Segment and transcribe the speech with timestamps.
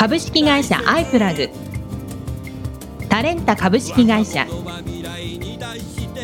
[0.00, 1.50] 株式会社アイプラグ。
[3.10, 4.46] タレンタ株式会社。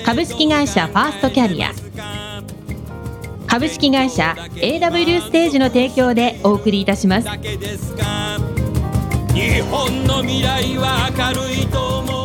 [0.03, 1.75] 株式会社ファーストキャリア。
[3.47, 7.29] 株式会社 AW ステージの提供でお送りいたします。
[9.35, 12.16] 日本の未来は明るいと思う。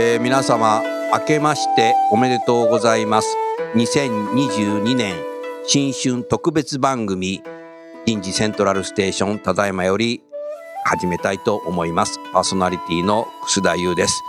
[0.00, 0.80] えー皆様
[1.12, 3.36] 明けましておめでとうございます。
[3.74, 5.16] 2022年
[5.66, 7.42] 新春特別番組
[8.06, 10.22] 人事セントラルステーションただいまより
[10.84, 12.20] 始めたいと思います。
[12.32, 14.22] パーソナリティの楠田優です、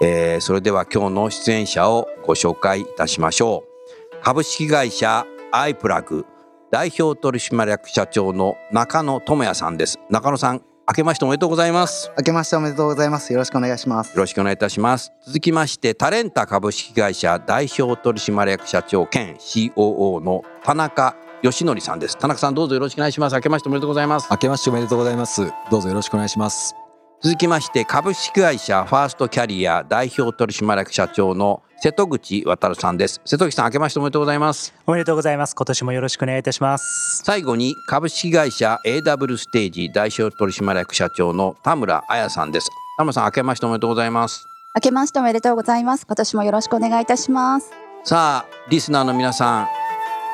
[0.00, 4.22] えーそれでは今日の出演者をご紹介いたしましょう。
[4.22, 6.24] 株式会社アイプラグ
[6.70, 9.98] 代表取締役社長の中野智也さんです。
[10.08, 13.32] 中野さん明けましておめでとうございます明けましておめでとうございます。
[13.32, 14.12] よろしくお願いします。
[14.12, 15.12] よろしくお願いいたします。
[15.24, 22.18] 続きまして、タレンタ株式会社代表取締役社長兼 COO の田中義則さんです。
[22.18, 23.34] 田中さんどうぞよろしくお願いします。
[23.36, 24.26] 明けましておめでとうございます。
[24.32, 25.52] 明けましておめでとうございます。
[25.70, 26.74] どうぞよろしくお願いします。
[27.22, 33.20] 続きまして、株式会社ファーストキャリア代表取締役社長の瀬戸口渉さんです。
[33.26, 34.72] 瀬戸口さん明けましておめでとうございます。
[34.86, 35.54] おめでとうございます。
[35.54, 37.22] 今年もよろしくお願いいたします。
[37.22, 42.70] 最後に株式会社 AW ステージ代表取締役社長の田村彩さんです。
[42.96, 44.46] 田村さん明けましておめでとうございます。
[44.74, 46.06] 明けましておめでとうございます。
[46.06, 47.70] 今年もよろしくお願いいたします。
[48.02, 49.68] さあリスナーの皆さん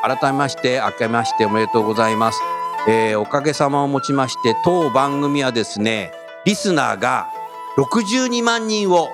[0.05, 2.41] 改めまして明けましておめでとうございます、
[2.88, 6.12] えーおかげさまをもちまして当番組はですね
[6.47, 7.27] リスナーが
[7.77, 9.09] 62万人を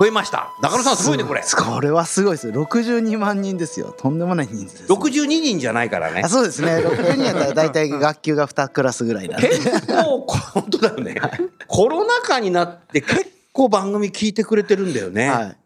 [0.00, 2.48] 超えました中野さんすごいねこれこれはすごいです。
[2.48, 3.94] 62万人ですよ。
[3.96, 4.86] とんでもない人数です、ね。
[4.88, 6.78] 62人じゃないからねあ、そうですね。
[6.78, 9.50] 62人やったら大体学級が2クラスぐらいなんで。
[9.50, 11.14] 結構こ本当だよね
[11.68, 15.56] コロナ禍になって結構番組聞いてくれてるんだよね、はい。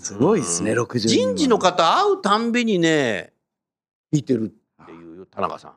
[0.00, 0.72] すごいですね。
[0.72, 1.08] 62人。
[1.08, 3.34] 人事の方会うたんびにね
[4.14, 5.72] 聞いてるっていうよ田中さん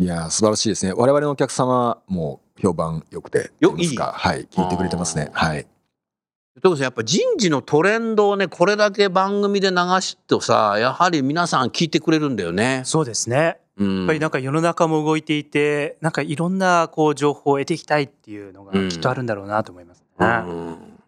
[0.00, 0.92] いやー素晴らしいですね。
[0.92, 5.30] 我々のお客様も評判良くて、よと言ますかはい、聞いてくれてますね。
[5.32, 5.64] はい。
[5.64, 5.72] とい
[6.60, 12.82] うことでやっぱ人事のトレンドをねこれだけ番組で流すとさやはり皆さん聞いてくれるんだよね。
[12.84, 13.58] そうですね。
[13.76, 20.04] うんやっぱりなんか世の中も動いていて、なんかいろんなこう情報を得ていきたいっていうのがうんきっとあるんだろうなと思いますね。
[20.20, 20.98] うん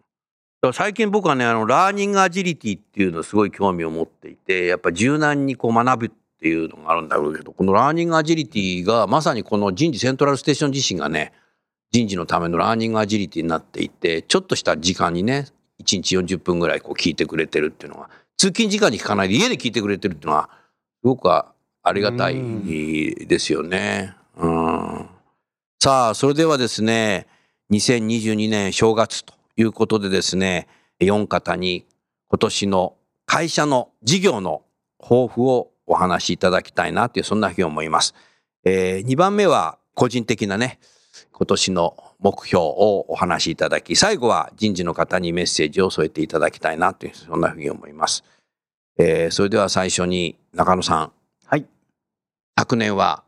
[0.61, 6.09] だから最近僕はねあの learning agility っていうのすごい興味を持っていてやっぱ柔軟にこう学ぶっ
[6.41, 11.33] ていうのがあるんだろうけどこの learning agility がまさにこの人事セントラルステーション自身がね
[11.91, 15.45] 人事のための learning agility になっていてちょっとした時間にね
[15.83, 20.49] 1日40分ぐらいこう聞いてくれてるっていうのは通勤時間に聞かないで家で聞いてくれてるっていうのは
[21.03, 21.53] すごくあ
[21.93, 22.35] りがたい
[23.27, 24.15] ですよね。
[24.37, 25.09] うん、
[25.79, 27.27] さあそれではですね
[27.71, 30.67] 2022年正月ということでですね
[30.99, 31.85] 4方に
[32.29, 34.63] 今年の会社の事業の
[34.99, 38.15] 抱負をお話しいただきたいなというそんなふうに思います。
[38.63, 40.79] え2番目は個人的なね
[41.33, 48.23] 今年の目標をお話しいただき最後は人事の方にメッセージを添えていただきたいなというそんなふうに思います。
[48.97, 51.11] えーそれでは最初に中野さん
[51.45, 51.65] はい。
[52.57, 53.23] 昨年は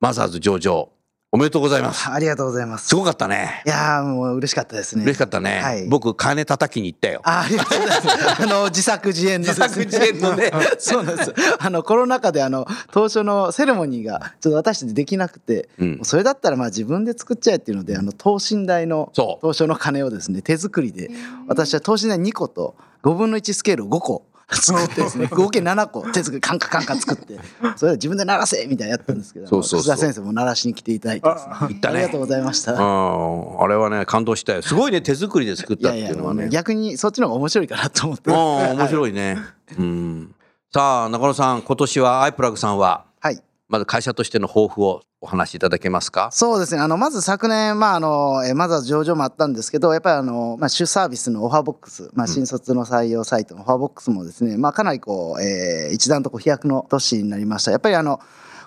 [0.00, 0.90] マザーズ上場
[1.30, 2.10] おめでとうございます。
[2.10, 2.88] ありがとうございます。
[2.88, 3.62] すごかったね。
[3.66, 5.02] いやーもう嬉しかったですね。
[5.04, 5.60] 嬉しかったね。
[5.60, 7.20] はい僕金叩きに行ったよ。
[7.22, 8.42] あありがとうございます。
[8.42, 10.50] あの 自作自演のね、自作自演のね
[10.80, 11.34] そうなんです。
[11.58, 21.10] あのコロナ禍であの当初のセレモニーがちょっと私たちできなくて、うんそれだったらまあ自分で作っちゃえっていうのであの等身大のそう当初の鐘をですね手作りで
[21.46, 27.38] 私は等身大2個と5分の1スケールを5個作ってですね合計7個手作りカンカカンカ作って
[27.76, 32.72] それで自分で鳴らせみたいなやったんですけどそうそうそう楠田先生も鳴らしに来ていただいてですね行ったねありがとうございました。
[32.72, 34.62] うん、あれはね感動したよ。
[34.62, 36.48] すごいね手作りで作ったっていやいやいうのはね。
[36.48, 38.36] 逆にそっちの方が面白いかなと思ってうん
[38.78, 39.36] 面白いね。
[39.78, 40.34] うん。
[40.72, 43.04] さあ中野さん今年はアイプラグさんは？
[43.20, 46.30] はいまず会社としての抱負をお話しいただけますか？
[46.32, 46.80] そうですね。
[46.80, 57.72] あの、まず昨年、まあ、あの、えーまずは上場もあったんですけど、やっぱりあの、まあ、主サービスのオファーボックス、まあ、新卒の採用サイトのオファーボックスもですね、まあ、かなりこう、えー一段とこう飛躍の年になりました。
[57.72, 58.20] やっぱりあの、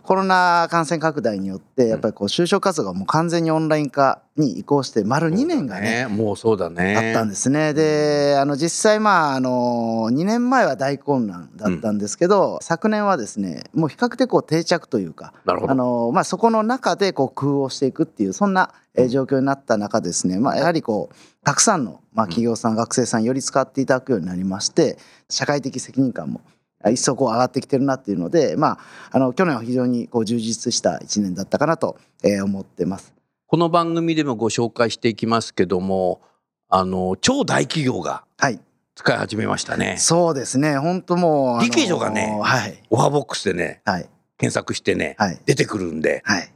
[0.03, 6.95] コロナ感染拡大によってやっぱりこう就職活動がもう完全にオンライン化に移行して丸2年がねもうそうだね。
[6.95, 7.73] あったんですね。
[7.73, 24.97] で、あの実際まああの2年前は大混乱だったんですけど、昨年はですね、もう比較的こう定着というか、あのまあそこの中でこう工夫をしていくっていうそんなえー状況になった中ですね、まあやはりこうたくさんのまあ企業さん、学生さんより使っていただくようになりまして、
[25.29, 26.41] 社会的責任感も
[26.89, 28.79] 一層こう上がってきてるなっていうので、まあ
[29.11, 33.13] あの去年は非常にこう充実した1年だったかなとえー思ってます。
[33.47, 36.21] この番組でもご紹介していきますけども
[36.69, 38.59] あの超大企業がはい。
[38.93, 40.77] 使い始めましたねそうですね。
[40.77, 46.51] 本当もう理系女がねはいオファーボックスでねはい検索してねはい出てくるんではい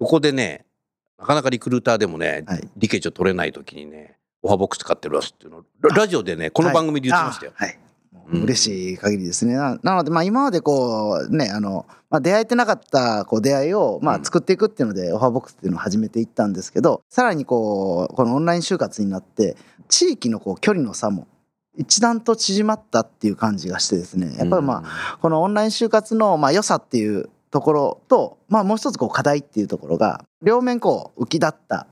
[0.00, 0.64] そこでね
[1.18, 7.78] なかなかリクルーターでもね、はいリケージを取れない時にねオファーボックス使ってるわすっていうのラジオでねこの番組で言ってましたよ、はい。
[8.32, 9.54] 嬉しい限りですね。
[9.54, 14.24] ななので、まあ、今までこうねあの、まあ、出会えてなかったこう出会いを、まあう、ん。
[14.24, 19.56] 作っていくっていうので、オファーボックスっていうのを始めていったんですけどさらにこうこのオンライン就活になって
[19.88, 21.26] 地域のこう距離の差も
[21.76, 24.34] 一段と縮まったっていう感じがしてですね。
[24.36, 31.86] やっぱりまあ、このオンライン就活のまあ良さっていうところと、まあ、もう一つこう課題っていうところが両面こう浮き立った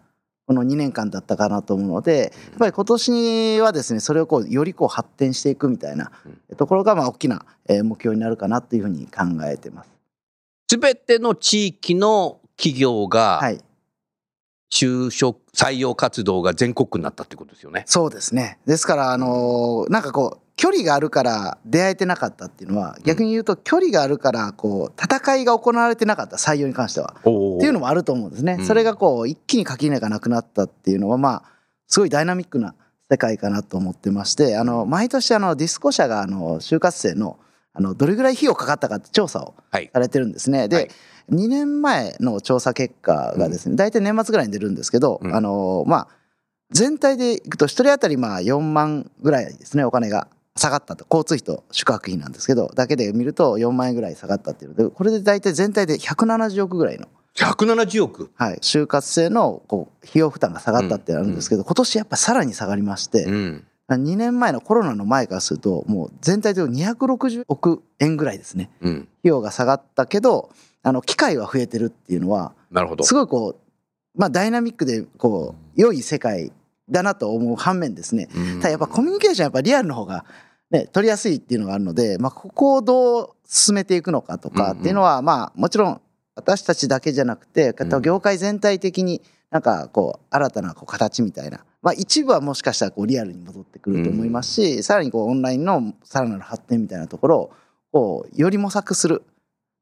[0.46, 6.12] この2年間だったかなと思うのでやっぱり今年はですねそれをこうよりこう発展していくみたいな
[6.56, 9.90] ところがまあ大きなえー目標になるかなというふうに考えてます。
[10.70, 13.60] すべての地域の企業がはい、
[14.72, 17.82] 就職採用活動が全国区になったってことですよね。
[17.86, 27.14] そうですねですからあのーなんかこう距離があるから出会えてなかったっていうのは逆に言うと距離があるからこう戦いが行われてなかった採用に関しては。
[27.24, 28.56] おっていうのもあると思うんですね。
[28.58, 28.66] うん。
[28.66, 31.42] それがこう一気に垣根がなくなったっていうのはまあ
[31.86, 32.74] すごいダイナミックな
[33.10, 37.38] 世界かなと思ってましてあの毎年あのディスコ社があの就活生の
[37.74, 39.90] あのどれぐらい費用かかったかって調査をはい。
[39.92, 40.68] されてるんですね。
[40.68, 40.88] で、はい。
[41.32, 45.34] 2年前の調査結果がですね大体年末ぐらいに出るんですけど、うん。
[45.34, 46.08] あのまあ
[46.70, 57.06] 全体でいくと1人当たりまあ4万ぐらいですねお金が下がったと交通費と宿泊費なんですけどだけで見ると4万円ぐらい下がったっていうのでこれで大体全体で170億ぐらいの
[57.36, 58.30] 170億？
[58.34, 63.64] はい、就活生のこう費用負担が下がったってあるんですけど、今年やっぱさらに下がりまして、うん。
[63.88, 68.94] 2年前のコロナの前からするともう全体で260億円ぐらいですねうん。
[68.94, 70.50] 費用が下がったけど
[70.82, 73.04] あの機会は増えてるっていうのはなるほど。
[73.04, 76.50] すごいこう、まあ、ダイナミックでこう良い世界
[76.90, 80.24] だなと思う反面ですねうんただやっぱコミュニケーションやっぱリアルの方が、
[80.70, 86.00] ね、取りやすいっていうのがあるので、まあ、ここをどう進めていくのかとかっていうのは、まあもちろん
[86.34, 97.52] 私たちだけじゃなくてうん業界全体的になんかこう新たなこう形みたいな、まあ、一部はもしかしたらこうリアルに戻ってくると思いますし、さらにこうオンラインのさらなる発展みたいなところを
[97.92, 99.22] こうより模索する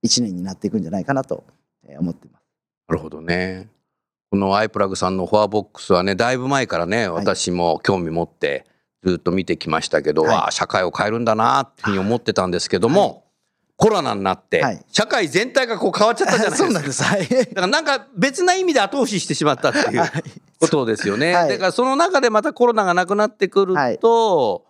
[0.02, 1.44] 一年になっていくんじゃないかなと
[1.88, 2.42] えー思っています。
[2.88, 3.68] なるほどね。
[4.30, 8.66] このアイプラグさんのフォアボックスはね、だいぶ前からね、はい私も興味持って
[9.04, 13.24] ずっと見てきましたけど、はいわあ社会を変えるんだなっていうふうに思ってたんですけども、
[13.76, 16.66] コロナになって、はい社会全体がこう変わっちゃったじゃないですか。
[16.66, 17.02] そうなんです。
[17.02, 17.28] はい。
[17.28, 20.10] だからなんか別な意味で後押ししてしまったっていうはい
[20.60, 21.34] ことですよね。
[21.34, 24.64] はいだからその中でまたコロナがなくなってくると、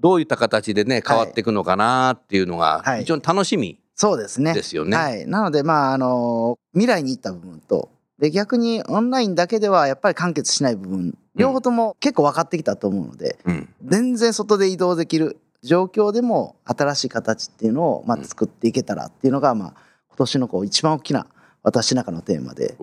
[0.00, 4.54] どういった形でね変わっていくのかなっていうのがはい非常に楽しみそうですね。
[4.54, 4.96] ですよね。
[4.96, 5.26] はい。
[5.26, 13.68] なので、まあ、あの、未来に行った部分と、で、逆にオンラインだけではやっぱり完結しない部分、両方とも結構分かってきたと思うので、うん。
[13.84, 19.74] 全然外で移動できる状況でも新しい形っていうのを、まあ、作っていけたらっていうのが、まあ、
[20.08, 21.26] 今年のこう一番大きな
[21.64, 22.76] 私の中のテーマで、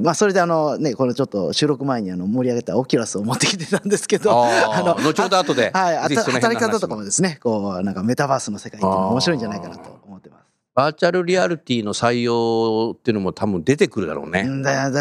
[0.00, 5.02] まあ、それであのね、このちょっと収録前にあの盛り上げたオキュラスを持ってきてたんですけど、あー。
[5.02, 5.70] 後ほど後で。
[5.74, 10.33] はい、働き方とかもですね、こう、なんかメタバースの世界っていうのが面白いんじゃないかなと思ってます。
[10.74, 14.44] バーチャルリアリティの採用っていうのも多分出てくるだろうね。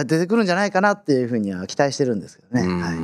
[0.06, 2.62] 出てくるんじゃないかなっていうふうには期待してるんですけどね。
[2.68, 2.98] うんはい、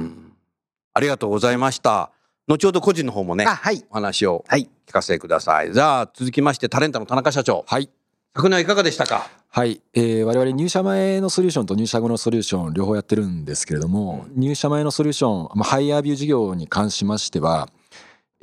[0.94, 2.12] ありがとうございました。
[2.48, 3.84] 後ほど個人の方もねあ、はい。
[3.90, 4.70] お話をはい。
[4.88, 5.74] 聞かせてください。
[5.74, 7.64] じゃあ続きましてタレンタの田中社長。
[7.68, 7.90] はい。
[8.36, 9.30] 昨年はいかがでしたか？
[9.50, 17.68] はい、えー我々入社前のソリューションと入社後のソリューション両方やってるんですけれども、入社前のソリューション、まあ、ハイヤービュー事業に関しましては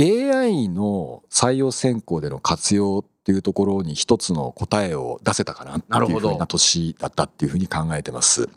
[0.00, 8.48] AI の採用選考での活用っていうところに一つの答えを出せたかなってなるほどいうふうな年だったっていうふうに考えてます。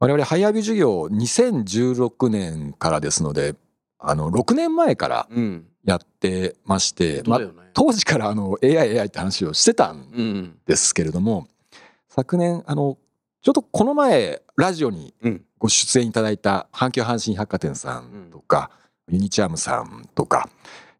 [0.00, 3.54] 我々ハイヤービュー事業2016年からですので
[4.00, 5.66] あの6年前からうん。
[5.84, 7.70] やってまして、うだよね。
[7.72, 10.58] 当時からあの AI, AI って話をしてたんうん。
[10.66, 11.46] ですけれども
[12.08, 12.98] 昨年あの
[13.42, 15.44] ちょっとこの前ラジオにうん。
[15.58, 18.70] ご出演いただいた阪急阪神百貨店さんとか、
[19.08, 20.48] ユニチャームさんとか、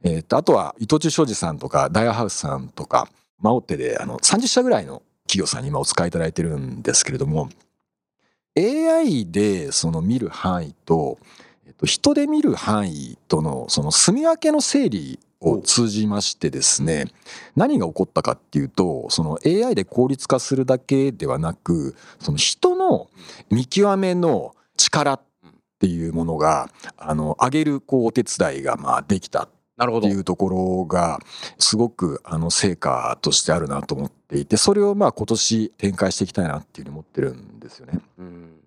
[0.02, 3.08] えーとあとは伊藤忠商事さんとかダイヤハウスさんとか
[3.40, 7.48] マオテであの30社ぐらいの企業さんに今お使いいただいてるんですけれども
[8.56, 11.18] AI でその見る範囲と、
[11.66, 17.04] えっと、人で見る範囲とのその住み分けの整理を通じましてですね
[17.54, 23.08] 何が起こったかっていうとその AI で効率化するだけではなくその人の
[23.50, 25.20] 見極めの力っ
[25.78, 29.48] ていうものがあの上げるこうお手伝いがまあできた
[29.78, 31.20] っていうところが
[31.58, 38.00] すごくあの成果としてあるなと思っていてそれをまあ今年展開していきたいなっていうふうに思ってるんですよね。
[38.18, 38.60] うん。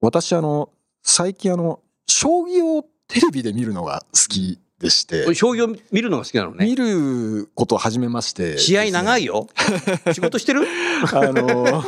[0.00, 0.70] 私あの
[1.02, 6.66] 最近あの将棋をテレビで見るのが好きでして将棋を見るのが好きなのね。
[6.66, 9.46] 見ることを始めまして試合長いいよ
[10.12, 10.66] 仕事してる？
[11.14, 11.82] あの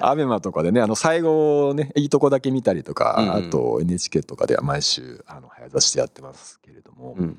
[0.00, 6.67] アベマとかでねあの最後ねいいとこだけ見たりとか、うんあと NHK とかでは毎週あの早指しでやってますけれど
[6.98, 7.38] も、うん。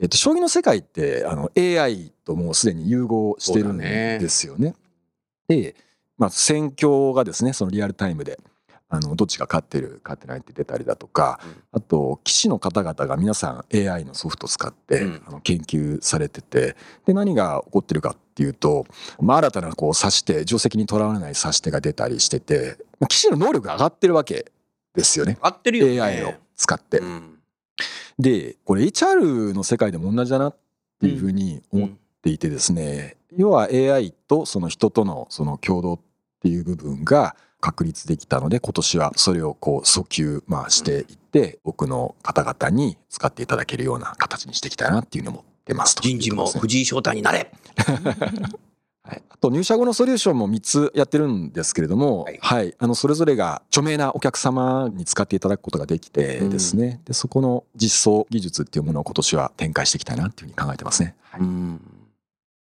[0.00, 4.74] えっと、将棋の世界ってあの AI ともうすでに融合してるんですよね。
[5.48, 5.74] で、
[6.16, 8.38] まあ、戦況がですねそのリアルタイムで
[8.90, 11.62] あのどっちが勝ってる勝ってないって出たりだとか、うん。
[11.72, 15.22] あと棋士の方々が皆さん AI のソフトを使って、うん。
[15.26, 18.86] あの研究されててで何が起こってるかっていうと、
[19.20, 24.52] まあ、新たなこう指し手定石にとらわれない指し手が出たりしてて、まあ、棋士の能力が上がってるわけ
[24.94, 25.38] ですよね。
[25.40, 26.00] 合ってるよね。
[26.00, 26.98] AI を使って。
[26.98, 27.37] うん
[28.18, 30.56] でこれ HR の世界でも同じだなっ
[31.00, 31.90] ていうふうに思っ
[32.22, 36.00] ていてですね、要は AI とその人とのその共同っ
[36.40, 47.50] ていう部分が確立できたので今年はそれをこう訴求まあしていって多くの方々に使っていただけるような形にしていきたいなっていうのも出ますと人事も藤井翔太になれ
[49.08, 52.38] はい、あと入社後のソリューションも3つやってるんですけれども、はい。
[52.42, 61.14] はい、あのそれぞれが著名なお客様に使っていただくことができてですね、でそこの実装技術っていうものを今年は展開していきたいなっていうふうに考えてますね。
[61.22, 61.40] はい。
[61.40, 61.80] うん。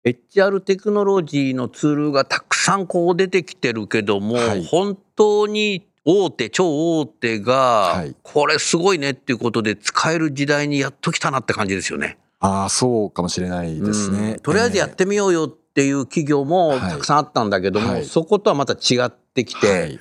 [0.04, 4.64] HR テクノロジーのツールがたくさんこう出てきてるけども、はい。
[4.66, 7.54] 本当に大手超大手が
[7.94, 8.14] はい。
[8.22, 12.18] これすごいねっていうことで使える時代にやっときたなって感じですよね。
[12.40, 14.32] ああそうかもしれないですね。
[14.32, 14.38] うん。
[14.40, 16.80] とりあえずやってみようよっていう企業もはい。
[16.80, 18.04] たくさんあったんだけども、はい。
[18.06, 20.00] そことはまた違ってきて、はい。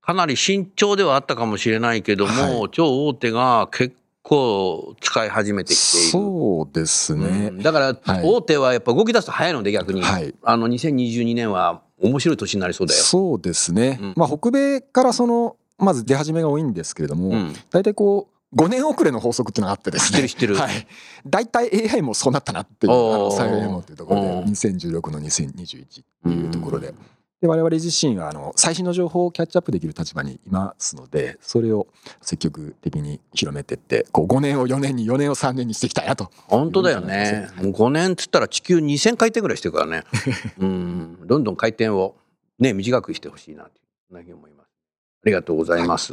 [0.00, 2.68] かなり慎重ではあったかもしれないけども、はい。
[2.70, 6.08] 超大手が結構使い始めてきている。
[6.10, 7.48] そうですね。
[7.48, 7.58] うん。
[7.58, 8.22] だからはい。
[8.24, 10.32] 大手はやっぱ動き出すと早いので逆に、はい。
[10.44, 13.02] あの2022年は面白い年になりそうだよ。
[13.02, 13.98] そうですね。
[14.00, 14.14] うん。
[14.16, 17.54] まあ北米からそのまず出始めが多いんですけれども、うん。
[17.72, 20.28] 大体こう5年遅れの法則っていうのがあってですね。
[20.28, 20.86] 知ってる知ってるはい。
[21.26, 26.94] 大体 AI もそうなったなっていう、あのサイエモというところでおー2016の2021っていうところで。
[27.40, 31.86] で我々自身はあの最新の情報をキャッチアップできる立場にいますのでそれを
[32.20, 37.48] 積極的に広めてってこう5年を4年に4年を3年にしていきたいなと本当だよね。
[37.56, 40.04] もう5年っつったら地球2000回転ぐらいしてるからね。
[40.60, 42.14] うん、どんどん回転を
[42.58, 43.72] ね短くしてほしいなとい
[44.12, 44.66] うふうに思います。
[44.66, 46.12] ありがとうございます。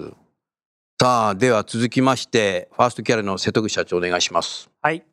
[1.00, 4.68] さあでは続きましてファーストキャリアの瀬戸口社長お願いします。
[4.82, 5.04] はい。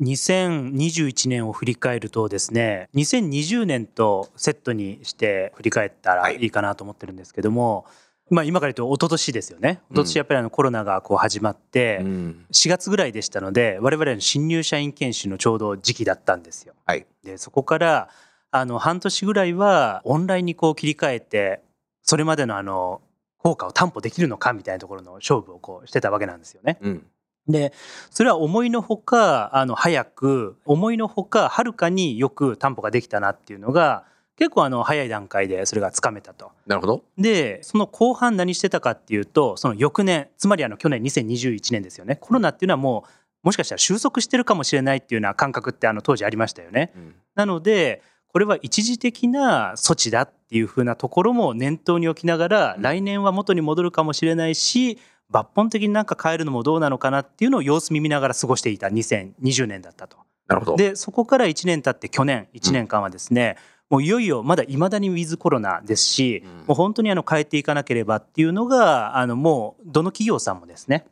[0.00, 7.84] 2021年を振り返るとですね2020年とセットにして振り返ったらいいかなと思ってるんですけども、
[8.30, 16.72] まあ今から言うと一昨年ですよね一昨年やっぱりあのコロナがこう始まってうん4月ぐらいでしたので我々の新入社員研修のちょうど時期だったんですよ。
[16.86, 18.08] はいでそこから
[18.52, 21.60] あの半年ぐらいはオンラインにこう切り替えて
[22.00, 23.02] それまでのあの
[23.44, 26.78] 効果を担保できるのかみたいなところの勝負をこうしてたわけなんですよね。
[26.80, 27.06] うん
[27.46, 27.74] で
[28.08, 34.04] それは思いのほかあの早く思いのほかはるかによく担保ができたなっていうのが
[34.38, 36.52] 結構あの早い段階でそれがつかめたと。
[36.66, 37.04] なるほど。
[37.18, 43.10] でその後半何してたかっていうとその翌年つまりあの去年2021年ですよねコロナっていうのはもう
[43.42, 46.92] もしかしたら収束してるかもしれないっていうような感覚ってあの当時ありましたよね。
[46.96, 48.00] うんなので
[48.34, 54.98] これは一時的な措置だっていうふうなところも念頭に置きながら、うん来年は元に戻るかもしれないし
[55.32, 60.16] 抜本的になんか変えるのもどうなのかなっていうのを様子見見ながら過ごしていた2020年だったと。
[60.48, 60.76] なるほど。
[60.76, 63.56] でそこから1年経って去年1年間はですね、
[63.88, 71.06] もういよいよまだいまだにウィズコロナですし、うんもう本当にあの変えていかなければっていうのがあのもうどの企業さんもですね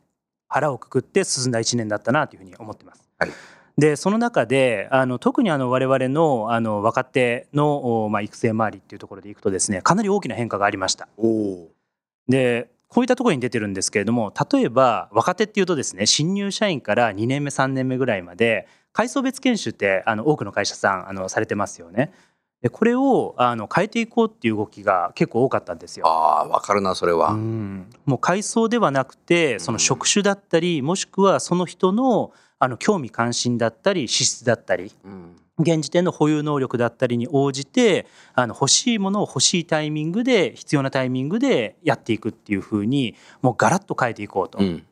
[0.49, 3.09] 腹をくくって進んだ1年だったなというふうに思ってます。
[3.17, 3.31] はい
[3.77, 11.07] でその中であの特にあの我々のあの若手の、おまあ、育成周りっていうところでいくとですねかなり大きな変化がありました。
[12.27, 22.13] でこういったところに出てるんですけれども例えば若手っていうとですね新入社員から2年目3年目ぐらいまで階層別研修ってあの多くの会社さんあのされてますよね。
[22.61, 26.07] でこれをあの変えていこうっていう動きが結構多かったんですよ。
[26.07, 27.31] ああわかるなそれは。
[27.31, 32.31] うんもう階層ではなくてその職種だったりもしくはその人の
[32.63, 35.35] あの興味関心だったり資質だったりうん。
[35.59, 44.83] 現時点の保有能力だったりに応じてあの欲しいものを欲しいタイミングで必要なタイミングでやっていくっていうふうにもうガラッと変えていこうと、うん。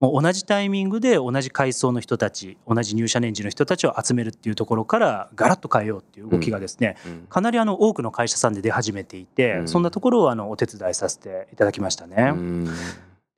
[0.00, 7.26] もう同じタイミングで同じ階層の人たち同じ入社年次の人たちを集めるっていうところからガラッと変えようっていう動きがですね、うん。
[7.28, 9.68] かなりあの多くの会社さんで出始めていて、うん。
[9.68, 12.34] そんなところをあのお手伝いさせていただきましたね。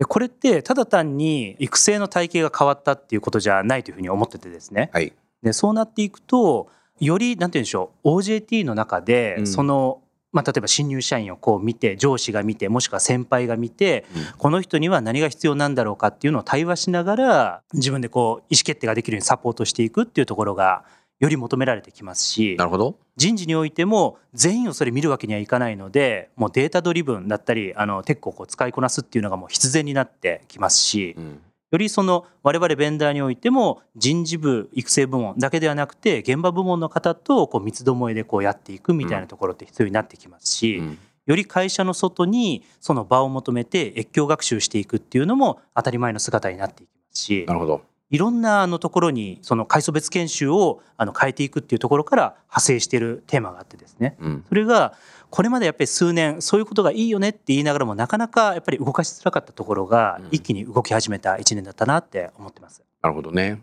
[0.05, 4.91] これってただ単に育成の体系が変わったっていうことじゃないというふうに思っててですね。
[4.93, 5.13] はい。
[5.43, 6.69] でそうなっていくと
[7.01, 9.47] よりなんて言うんでしょう OJT の中で、うん。
[9.47, 14.39] その、まあ、例えば新入社員をこう見て上司が見てもしくは先輩が見て、うん。
[14.39, 20.85] この人には何が必要なんだろうかっていうのを対話しながら自分でこう意思決定ができるようにサポートしていくっていうところが
[21.23, 22.97] より求められてきますしなるほど。
[23.17, 31.41] 人事においても全員をそれ見るわけにはいかないのでもうデータドリブンだったりあのテックをこう使いこなすっていうのがもう必然になってきますしうん。
[31.71, 40.99] よりその我々ベンダーにおいても人事部育成部門だけではなくて現場部門の方とこう三つどもえでこうやっていくみたいなところって必要になってきますし、うん。
[41.27, 54.93] より会社の外にその場を求めて越境学習していくっていうのも当たり前の姿になっていきますしなるほどいろんなあのところにその階層別研修をあの変えていくっていうところから派生しているテーマがあってですねうんそれが
[55.31, 62.83] これまでやっぱり数年そういうことがいいよねって言いながらもなかなかやっぱり動かしづらかったところがうん一気に動き始めた1年だったなって思ってます。
[63.03, 63.63] なるほどね。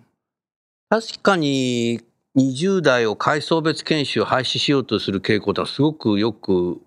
[0.89, 2.01] 確かに
[2.35, 6.81] 20代を階層別研修を廃止しようとする傾向ってのはすごくよく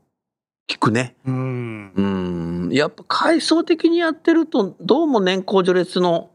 [0.69, 1.15] 聞くね。
[1.25, 2.71] うんうん。
[2.73, 6.32] やっぱ階層的にやってるとどうも年功序列の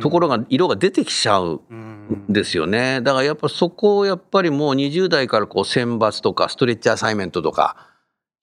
[0.00, 3.00] ところが色が出てきちゃうんですよね。
[3.00, 7.76] だからやっぱそこをやっぱりもう20代からこう選抜とかストレッチアサイメントとか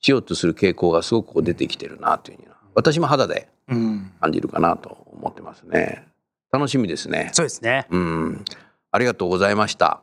[0.02, 6.08] しようとする傾向がすごくこう出てきてるなというふうに私も肌でうん感じるかなと思ってますね。
[6.52, 7.30] 楽しみですね。
[7.34, 7.86] そうですね。
[7.90, 8.46] うん。
[8.92, 10.02] ありがとうございました。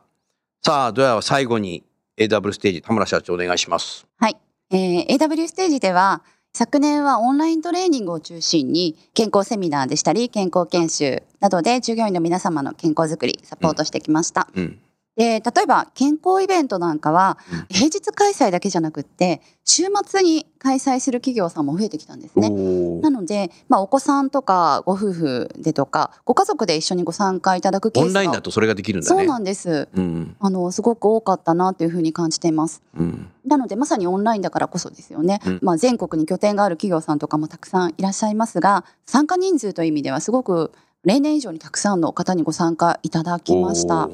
[0.63, 1.83] さあ、では最後に
[2.17, 4.07] AW ステージ田村社長お願いします。
[4.17, 4.37] はい、
[4.71, 6.23] えー AW ステージでは
[6.57, 14.47] 昨年はオンライントレーニングを中心に健康セミナーでしたり健康研修などで従業員の皆様の健康づくりサポートしてきました。
[14.55, 14.79] うん。
[15.17, 22.49] で例えば健康イベントなんかはうん平日開催だけじゃなくって週末に開催する企業さんも増えてきたんですね。
[23.01, 29.17] なので、まあ、お子さんとかご夫婦でとかご家族で一緒にご参加いただくケースがオンラインだとそれができるんだね。
[29.17, 30.35] そうなんですうん。
[30.39, 32.81] あのすごく多かったなというふうに感じています。
[32.95, 33.29] うん。
[33.45, 40.73] なのでまさにオンラインだからこそですよね、うんまあ、全国に拠点がある企業さんとかもたくさんいらっしゃいますが参加人数という意味ではすごく
[41.05, 44.09] 例年以上にたくさんの方にご参加いただきました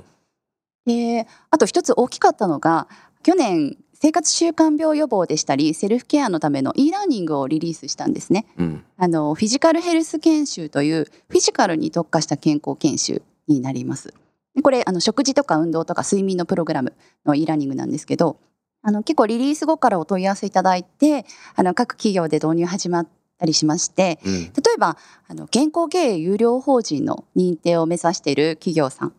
[0.86, 2.88] であと一つ大きかったのが
[3.24, 8.46] 去年生活習慣病予防でしたりセルフケアのための e ラーニングをリリースしたんですね。
[8.58, 8.84] うん。
[8.98, 14.13] あのフィジカルヘルス研修というフィジカルに特化した健康研修になります。
[14.56, 16.91] でこれあの食事とか運動とか睡眠のプログラム
[17.26, 18.36] の e ラーニングなんですけど
[18.82, 24.34] あの結構リリース後からお問い合わせいただいてあの各企業で導入始まったりしましてうん。
[24.34, 24.98] 例えば
[25.30, 29.13] あの健康経営有料法人の認定を目指している企業さん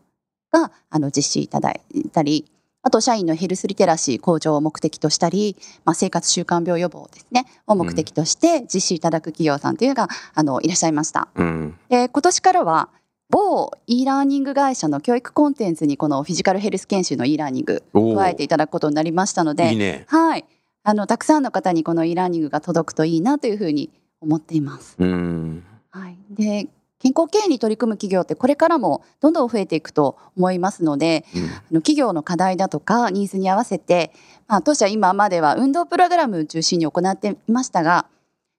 [0.55, 2.45] があの実施いただいたり
[2.81, 11.27] あと社員のヘルスリテラシー向上を目的としたり、まあ、生活習慣病予防ですねを目的として実施いただく企業さんというのがあのいらっしゃいました。
[11.33, 11.79] うん。
[11.89, 12.89] で今年からは
[13.31, 17.83] 某 e ラーニング会社の教育コンテンツにこのフィジカルヘルス研修の e ラーニング
[18.15, 20.05] 加えていただくことになりましたのでいいね。
[20.07, 20.45] はい
[20.83, 23.89] あのたくさんの方にこの e ラーニングが届くといいなというふうに
[24.21, 24.95] 思っています。
[24.99, 25.63] うん。
[25.89, 26.67] はい、で
[27.05, 34.11] 健康経営に取り組む企業ってこれからもどんどん増えていくと思いますのでうんあの企業の課題だとかニーズに合わせて、
[34.47, 38.07] まあ、当社今までは運動プログラムを中心に行っていましたが、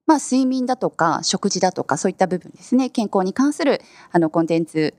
[0.06, 3.80] まあ、睡眠だとか食事だとかそういった部分ですね健康に関する
[4.12, 4.94] あのコンテンツ、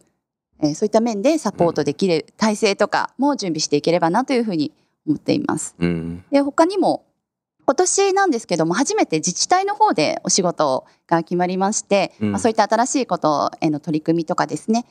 [0.62, 4.74] えーそういった面でサポートできる体制とかも準備していければなというふうに
[5.06, 5.74] 思っています。
[5.80, 6.26] うん。
[6.32, 7.06] で他にも
[7.68, 14.86] 今年なんですけども初めて自治体の方でお仕事が決まりまして、うんまあ、そういった新しいことへの取り組みとかですね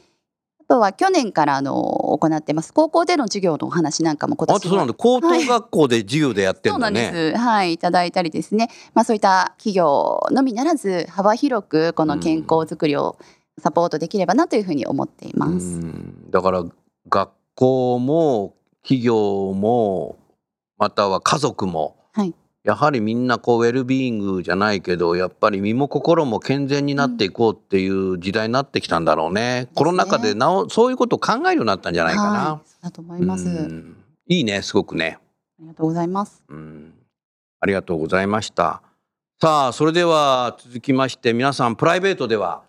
[0.60, 4.94] あとは去年からあの行ってます高校での授業のお話なんかも今年あとそうなんだ。
[4.94, 7.12] 高等学校で授業でやってそうなんんだね。
[7.12, 7.38] です。
[7.38, 8.68] はい、いただいたりですね。
[8.92, 13.16] まあそういった企業のみならず幅広くこの健康づくりを
[13.58, 15.66] サポートできればなというふうに思っています。
[15.66, 16.64] うんだから
[17.08, 20.18] 学校も企業も
[20.78, 21.94] または家族も、はい
[22.66, 29.68] やはりみんなこうウェルビーイングじゃないけどやっぱり身も心も健全になっていこうっていう時代になってきたんだろうね。
[29.76, 32.30] コロナ禍でなおそういうことを考えるようになったんじゃないかな。
[32.30, 33.48] はい、だと思います。
[33.48, 35.20] うあんいいねすごくね。
[35.60, 36.42] りがとうございます。
[36.48, 36.92] うん
[37.60, 38.82] ありがとうございました。
[39.40, 42.62] さあそれでは続きまして皆さんプライベートでは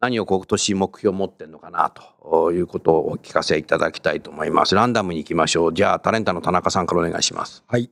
[0.00, 1.90] 何を今年目標を持ってんのかな
[2.22, 4.74] ということをお聞かせいただきたいと思います。
[4.74, 5.74] ランダムに行きましょう。
[5.74, 7.64] じゃあタレンタの田中さんからお願いします。
[7.66, 7.90] はい。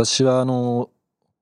[0.00, 0.90] 私はあの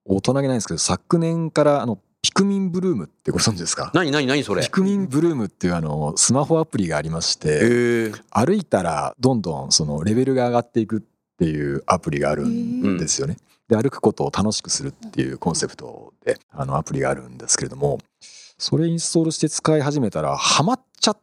[0.03, 3.91] 大人げないんですけど昨年からあのピクミンブルームってご存知ですか？
[3.93, 4.63] 何何何それ？
[4.63, 11.01] ピクミンブルームっていうあのスマホアプリがありましえてー、歩いたらどんどんそのレベルが上がっていくっ
[11.37, 13.37] ていうアプリがあるんですよね。
[13.67, 17.99] で歩くことを楽しくするっていうコンセプトであのアプリがあるんですけれども
[18.57, 21.17] それインストールして使い始めたらハマっちゃっ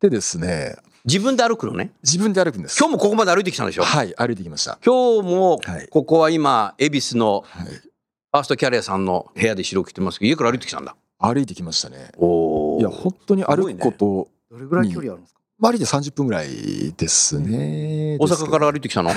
[0.00, 1.90] てですね自分で歩くのね。
[2.02, 2.78] 自分で歩くんです。
[2.78, 3.82] 今日もここまで歩いてきたんでしょ？
[3.84, 4.78] はい歩いてきました。
[4.84, 10.94] 今日もはいここは今恵比寿のはい、ファーストキャリアさんの部屋で白着てますけど家から歩いてきたんだ。
[11.18, 12.12] 歩いてきましたね。
[12.18, 15.40] おいや本当に歩くこと、どれぐらい距離あるんですか？
[15.62, 18.16] まあ歩いて30分ぐらいですね。
[18.18, 19.10] 大阪から歩いてきたの？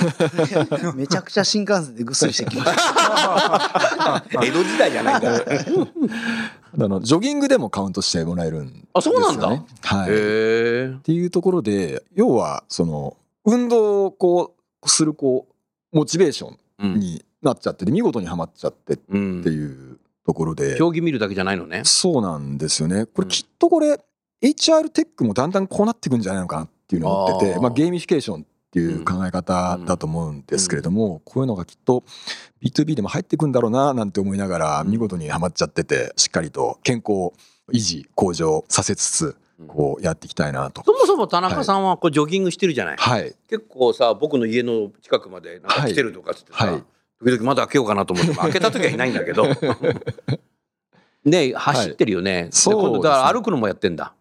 [0.94, 4.24] めちゃくちゃ新幹線でぐっすりしてきました。
[4.44, 5.34] 江戸時代じゃないんだ。
[6.78, 8.86] あのジョギングでもカウントしてもらえるんですよ、ね。
[8.94, 10.10] あそうなんだはい。
[10.10, 10.94] へえ。
[10.96, 14.54] っていうところで要はその運動をこ
[14.84, 15.48] うするこ
[15.92, 16.94] うモチベーショうん。
[16.94, 21.82] ンになっちゃってて見事にはまっちゃってっうんていうところで、競技見るだけじゃないのね。
[21.84, 23.98] そうなんですよねこうんれきっとこれ
[24.42, 32.04] HR テックもだんだんこうなっていくんじゃないのかなっていうのを思っててまあ、ゲーミフィケーションっていう考え方だと思うんですけれども、こういうのがきっと
[32.62, 37.32] B2B でも入っていくんだろうななんて思いながらうん見事にはまっちゃっててしっかりと健康
[37.72, 40.82] 維持向上させつつこうやっていきたいなと。
[40.84, 42.96] そもそも田中さんはこうジョギングしてるじゃない。
[42.98, 46.82] はい結構さ僕の家の近くまでなんか来てるとかっつってさ、はい
[47.18, 49.46] 時々窓開けようかなと思っても 開けた時はいないんだけど。
[51.24, 52.44] ね走ってるよね。
[52.44, 54.12] でそう今度だから歩くのもやってんだ。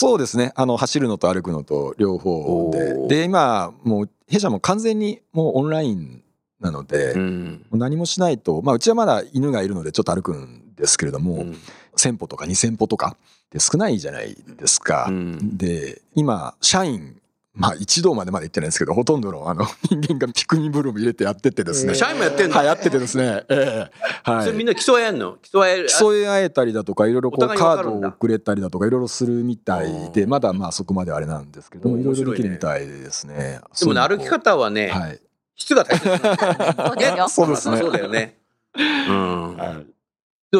[0.00, 0.52] そうですね。
[0.56, 3.18] あの走るのと歩くのと両方で。
[3.18, 6.22] で今もう弊社も完全にもうオンライン
[6.60, 7.66] なので、もうん。
[7.72, 11.56] う何もしないと、まあ、うちはまだ犬がいるのでちょっと歩くんですけれども、うん。
[11.96, 15.06] 1,000歩とか2,000歩とかって少ないじゃないですか。
[15.08, 15.58] うん。
[15.58, 17.19] で今社員
[17.60, 22.56] まあ一同までまで行ってないんですけどほとんどのあの 人間がピクミンブルーム入れてやっててですね、社員もやってんの？
[22.56, 23.90] はいやっててですね、え
[24.26, 24.30] え。
[24.30, 24.44] はい。
[24.44, 25.36] それみんな競い合えんの？
[25.42, 25.88] 競い合える？
[25.88, 33.60] 競い合えたりだとかいろいろこうカードをくれたりだとかいろいろするみたいでうんまだまあそこまではあれなんですけどうんいろいろできるみたいですね。
[33.78, 35.20] でもね歩き方はね、はい。
[35.56, 37.76] 質が大切なんだよそうですよ。
[37.76, 37.78] そうですね。
[37.78, 38.38] そうだよね。
[38.76, 39.56] うん。
[39.56, 39.86] はい。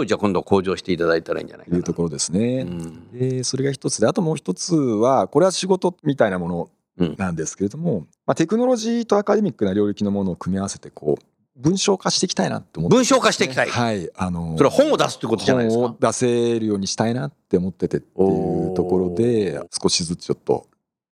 [0.06, 1.76] じゃあ今度向上していただいたらいいんじゃないかな。
[1.76, 2.60] というところですね。
[2.60, 3.10] うん。
[3.18, 11.24] でそれが一つであともう一つはこれは仕事みたいなものうんなんですけれども、まあ、テクノロジーとアカデミックな領域のものを組み合わせてこう
[11.56, 13.68] 文章化していきたいなって思って文章化していきたい。
[13.68, 15.82] はいあのそれは本を出すってことじゃないですか。
[15.82, 20.66] 本を出せるようにしたいなって思っててっていうところで少しずつちょっと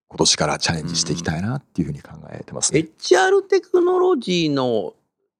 [0.08, 2.80] 今年からチャレンジしていきたいなっていうふうに考えてますね。
[2.80, 4.94] HR テクノロジーの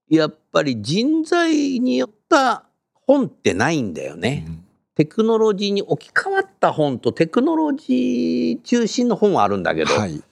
[0.08, 4.44] やっぱり人材によった本ってないんだよね。
[4.46, 4.64] うん
[4.98, 10.24] テクノロジーに置き換わった本とテクノロジー中心の本はあるんだけど、はい、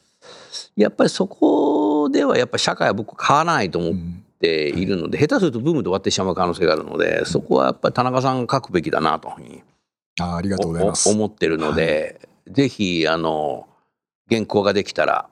[0.74, 9.62] やっぱりそこではやっぱ社会は僕変わらないと思っうんているので、下手するとブームで終わってしまう可能性があるのでそこはやっぱり田中さんが書くべきだなというふうに
[10.20, 11.08] あありがとうございます。
[11.08, 11.12] お。
[11.12, 13.68] 思ってるので、ぜひあの
[14.28, 15.28] 原稿ができたら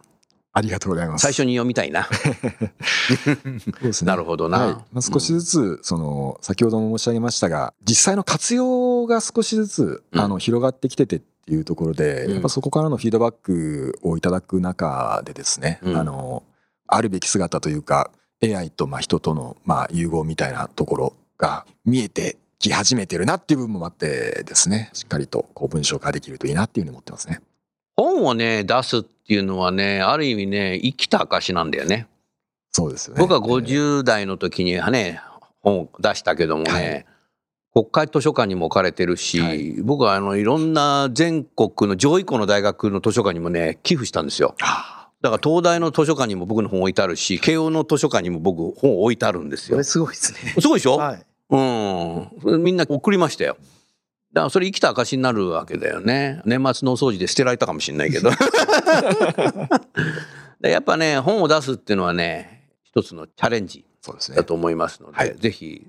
[0.56, 1.22] ありがとうございます。
[1.22, 2.04] 最初に読みたいな。
[2.04, 4.58] そうですねなるほどな。
[4.58, 16.44] はいまあ、少しずつその先ほども申し上げましたが実際の活用が少しずつうんあの広がってきててっていうところで、うんやっぱそこからのフィードバックをいただく中でですね、うんあの
[16.86, 18.10] あるべき姿というか
[18.42, 27.40] AI とまあ人とのまあ融合みたいなところが見えてき始めてるなっていう部分もあってですねしっかりとこう文章化できるといいなっていうふうに思ってますね。
[27.96, 32.06] 本をね出すっていうのはねある意味ね生きた証なんだよね。
[32.70, 33.20] そうですよね。
[33.20, 35.20] 僕は50代の時にはね
[35.62, 37.06] 本を出したけどもね、はい
[37.76, 44.54] 国会図書館にも置かれてるし、はい僕はあのいろんな全国の上位校の大学の図書館にもね寄付したんですよ。
[44.62, 49.82] あだから東大の図書館にも僕の本置いてあるし慶応の図書館にも僕本置いてあるんですよ。
[49.82, 50.54] すごいですね。
[50.60, 51.26] すごいでしょ、はい。
[51.50, 52.62] うん。
[52.62, 53.56] みんな送りましたよ。
[54.34, 56.42] だからそれ生きた証になるわけだよね。
[56.44, 58.30] 年末のお掃除で捨てられたかもしれないけど。
[60.60, 63.84] でやっぱね、本を出すっていうのはね、一つのチャレンジ
[64.34, 64.44] だ。
[64.44, 65.86] と思いますので、はいぜひ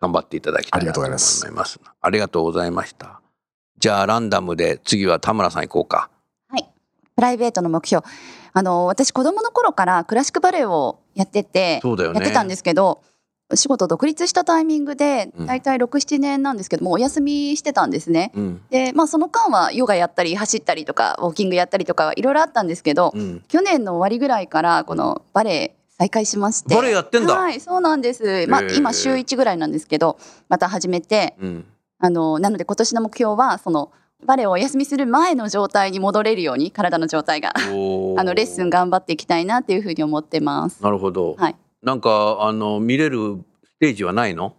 [0.00, 1.16] 頑張っていただきたいなと思いま。
[1.16, 3.20] ありがとうございますすありがとうございました。
[3.78, 6.10] じゃあランダムで次は田村さん行こうか。
[7.16, 8.06] プライベートの目標
[8.52, 12.20] あの私子供の頃からクラシックバレエをやっててそうだよね。
[12.20, 13.06] やってたんですけどお
[13.54, 18.32] 仕事独立したタイミングでうん大体67年なんですけどもお休みしてたんですね。
[18.34, 18.62] うん。
[18.70, 23.42] でまあその間はヨガやったり走ったりとかウォーキングやったりとかいろいろあったんですけどうん。
[23.48, 31.64] 去年の終わりぐらいからこのバレエ再開しましてバレエやってんだはいそうなんです、まあ今週1ぐらいなんですけどまた始めてうん。
[31.98, 33.92] あのなので今年の目標はその
[34.24, 40.82] バレエをお休みする前の状態に戻れるように体の状態があのレッスン頑張っていきたいなっていうふうに思ってます。
[40.82, 41.36] なるほど。
[41.38, 41.56] はい
[41.86, 44.56] なんかあの見れるステージはないの？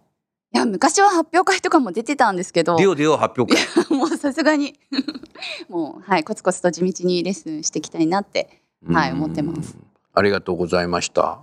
[0.54, 3.94] いや昔は発表会とかも出てたんですけどディオディオ発表会。
[3.96, 4.80] もうさすがに
[5.68, 9.76] もうはいコツコツと地道にレッスンしていきたいなってはいうん思ってます。
[10.14, 11.38] ありがとうございました。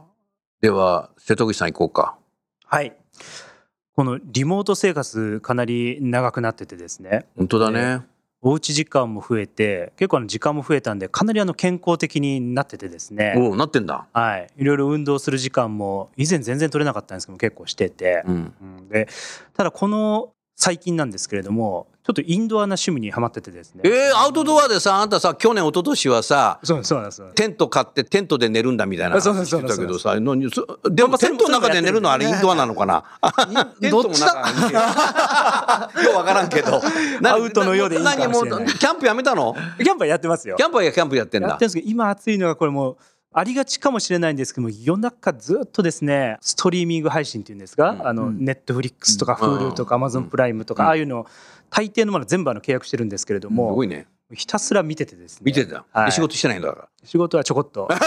[0.60, 2.18] では瀬戸口さん行こうか。
[2.66, 2.98] はい
[3.96, 8.02] このリモート生活かなり長くなっててですね本当だね。
[8.48, 14.06] おうち時間も増えて結構あの時間も増えたんでかなりあの健康的になっててですねおおなってんだ。
[14.14, 18.54] はい、いろいろ運動する時間も以前全然取れなかったんですけど結構してて、うん。
[18.62, 19.08] うんで
[19.56, 23.82] ただこの最近なんですけれどもちょっとインドアな趣味にはまっててですね。
[23.84, 27.20] えー、アウトドアでさあんたさ去年一昨年はさそうそうなんです。
[27.20, 30.22] よテント買ってテントで寝るんだみたいなあそう話してそうそうたけどさで
[31.04, 33.04] もテントの中で寝るのあれインドアなのかな？
[33.82, 34.20] テントもなん
[34.72, 36.80] かようわからんけど。
[37.28, 38.66] アウトのようでいいかもしれない。
[38.68, 39.56] キャンプやめたの？
[39.80, 40.58] キャンプはやってますよ。
[40.58, 41.48] キャンプはキャンプやってんだ。
[41.50, 42.98] やってるんですけど今暑いのがこれもう
[43.38, 50.90] ありがちかもしれないんですけども夜中ずっとですねストリーミング配信っていうんですか、うんあのネットフリックスとかうん Hulu とか Amazon プライムとか、うん。
[50.90, 51.26] ああいうの
[51.70, 54.08] 大抵のもの全部あの契約してるんですけれどすも、ごいね。
[54.34, 55.44] ひたすら見ててですね。
[55.46, 56.06] 見てた、はい。
[56.08, 56.88] で仕事してないんだから。
[57.04, 57.88] 仕事はちょこっと。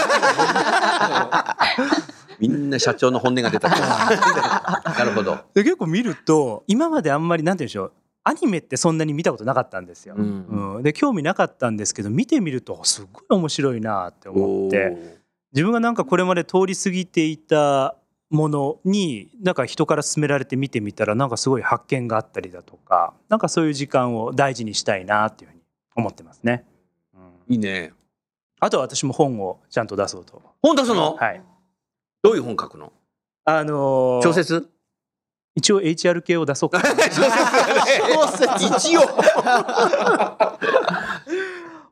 [2.39, 3.69] みんな社長の本音が出た。
[3.69, 7.91] なるほど、で結構見ると今まであんまりなんて言うんでしょう。
[8.23, 10.75] アニメってそんなに見たことなかったんですよ、うん。
[10.75, 10.83] うん。
[10.83, 15.19] で興味なかったんですけど見てみるとすごい面白いなって思って。
[15.53, 17.95] 自分がなんかこれまで通り過ぎていた
[18.29, 25.61] ものになんか人から勧められて見てみたらなんかすごい発見があったりだとかなんかそういう時間を大事にしたいなっていうふうに
[25.95, 26.65] 思ってますね、
[27.15, 27.53] うん。
[27.53, 27.93] いいね。
[28.59, 30.41] あとは私も本をちゃんと出そうと。
[30.61, 31.41] 本出すの、はい。
[32.21, 32.91] どういう本書くの？
[33.45, 34.69] あのー小説？
[35.55, 36.79] 一応 HR 系を出そうか。
[36.83, 36.95] な一
[38.97, 39.01] 応。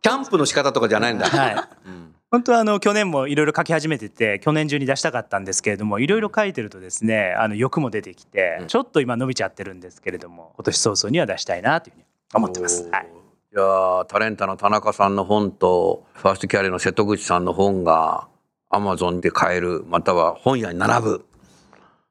[0.01, 1.55] キャンプの仕方とかじゃないんだ、はい。
[1.85, 8.67] うん本当はあの去年もいろいろ書き始めてて去年中に出したかったんですけれどもいろいろ書いてるとですねあの欲も出てきて、うん。
[8.67, 12.89] ちょっと今伸びちゃってるんですけれども今年早々には出したいなというふうに思ってます。
[12.89, 13.07] はい、
[13.53, 18.27] いやータレンタの田中さんの本とファーストキャリアの瀬戸口さんの本が
[18.69, 21.25] アマゾンで買えるまたは本屋に並ぶ。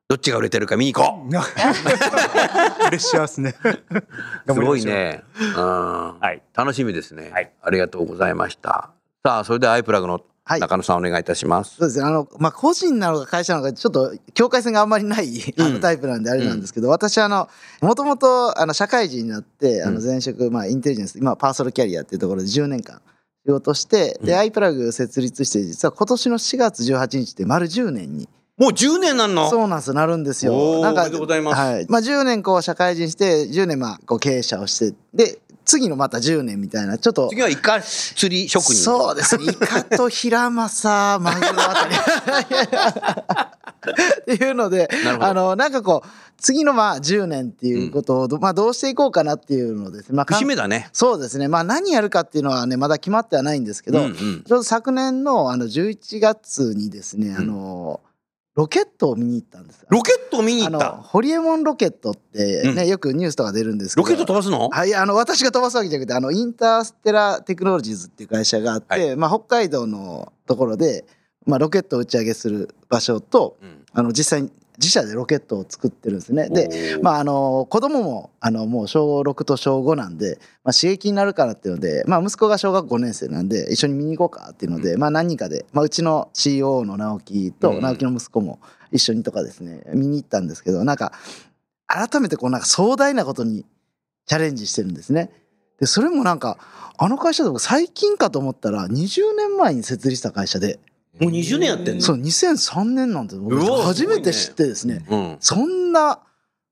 [0.09, 3.55] どっちが売れてるか見に行こプレッシャーですね。
[4.47, 5.25] うすごいね、
[5.57, 6.21] うん。
[6.21, 6.41] はい。
[6.55, 7.51] 楽しみですね、はい。
[7.61, 8.96] ありがとうございました
[9.27, 10.61] さあそれではアイプラグのはい。
[10.61, 12.05] 中野さんお願いいたします、そうですね。
[12.05, 15.75] あの、まあ、個人なのか会社なのか、ちょっと境界線があんまりない、あうん。
[15.75, 17.49] のタイプなんであれなんですけど、私あの、
[17.83, 19.95] もともと、あの、社会人になって、あうん。
[19.97, 23.03] の、前職、まあ、インテリジェンス、今、パーソルキャリアっていうところで10年間
[23.45, 24.39] 仕事して、で、うん。
[24.39, 29.51] アイプラグ設立して、実は今年の4月18日で丸10年に、もう10年なんの？
[29.51, 30.79] そうなんです、なるんですよ。
[30.81, 31.61] なんか、おーおめでとうございます。
[31.61, 31.87] はい。
[31.89, 39.45] まあ、10年こう、社会人して、10年まあ、こう、経営者をして、で、次のまた10年みたいな、ちょっと、次はイカ釣り職人そうですね。
[39.45, 42.47] イカとヒラマサ、マグロあたり。
[43.87, 44.89] っていうので
[45.21, 50.17] あの、なんかこう、次のまあ10年っていうことをど、まあどうしていこうかなっていうのですね。
[50.17, 51.49] まあ、節目だねそうですね。
[51.49, 58.01] まあ何やるかっていうのはね、まだ決まってはないんですけど、うんうんちょうど昨年のあの11月にですね、あの、
[58.57, 59.87] ロケットを見に行ったんです。
[59.90, 60.92] ロケットを見に行った？
[60.92, 64.09] ホリエモンロケットってね、よくニュースとか出るんですけど。
[64.09, 64.71] ロケット飛ばすの？
[64.71, 71.05] はい、あの、私が飛ばすわけじゃなくて、あの、インターステラテクノロジーズっていう会社があって、はまあ、北海道のところで、
[71.45, 73.85] まあ、ロケットを打ち上げする場所と、うん。
[73.92, 76.49] あの、実際に自社でロケットを作ってるんですね。
[76.49, 88.59] で、でまあ、あの、子供も、あの、もう小6と小5なんで、まあ、刺激になるからっていうので、まあ、息子が小学5年生なんで、一緒に見に行こうかっていうので、まあ、何人かで、まあ、うちの CEO の直樹と、うん直樹の息子も
[88.93, 91.12] 一緒にとかですね、見に行ったんですけど、なんか、
[91.87, 93.65] 改めてこう、なんか壮大なことに
[94.27, 95.31] チャレンジしてるんですね。
[95.79, 96.59] で、それもなんか、
[96.99, 100.81] あの会社で僕最近かと思ったら、20年前に設立した会社で、
[101.21, 102.01] もう20年やってんの？
[102.03, 103.37] そう、2003年なんて
[103.85, 105.37] 初めて知ってですね、うん。
[105.41, 106.21] そんな、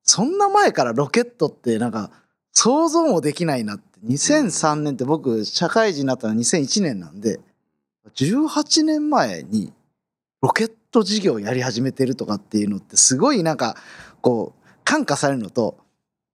[0.02, 2.10] そんな前からロケットってなんか
[2.52, 3.84] 想像もできないなって。
[4.04, 7.40] 2003年って僕社会人になったのは2001年なんで、
[8.14, 9.72] 18年前に
[10.42, 13.76] ロケット事業をやり始めてるとかっていうのってすごいなんか
[14.20, 15.78] こう感化されるのと、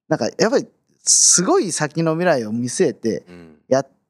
[0.09, 0.67] なんかやっぱり
[1.05, 3.47] すごい先の未来を見据えてうん。
[3.47, 3.60] や